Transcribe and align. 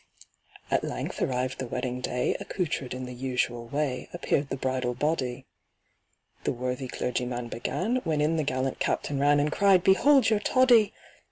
At 0.71 0.83
length 0.83 1.21
arrived 1.21 1.59
the 1.59 1.67
wedding 1.67 2.01
day; 2.01 2.35
Accoutred 2.39 2.95
in 2.95 3.05
the 3.05 3.13
usual 3.13 3.67
way 3.67 4.09
Appeared 4.11 4.49
the 4.49 4.57
bridal 4.57 4.95
body; 4.95 5.45
The 6.43 6.51
worthy 6.53 6.87
clergyman 6.87 7.49
began, 7.49 7.97
When 7.97 8.19
in 8.19 8.35
the 8.35 8.43
gallant 8.43 8.79
Captain 8.79 9.19
ran 9.19 9.39
And 9.39 9.51
cried, 9.51 9.83
"Behold 9.83 10.31
your 10.31 10.39
TODDY!" 10.39 10.91